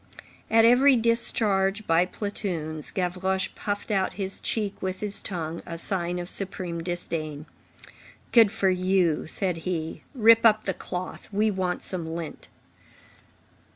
At 0.49 0.65
every 0.65 0.95
discharge 0.95 1.85
by 1.85 2.07
platoons, 2.07 2.89
Gavroche 2.89 3.49
puffed 3.53 3.91
out 3.91 4.13
his 4.13 4.41
cheek 4.41 4.81
with 4.81 4.99
his 4.99 5.21
tongue, 5.21 5.61
a 5.63 5.77
sign 5.77 6.17
of 6.17 6.27
supreme 6.27 6.81
disdain. 6.81 7.45
"Good 8.31 8.51
for 8.51 8.71
you," 8.71 9.27
said 9.27 9.57
he, 9.57 10.01
"rip 10.15 10.43
up 10.43 10.65
the 10.65 10.73
cloth. 10.73 11.29
We 11.31 11.51
want 11.51 11.83
some 11.83 12.07
lint." 12.15 12.47